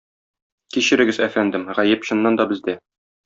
[0.77, 2.79] Кичерегез, әфәндем, гаеп чыннан да бездә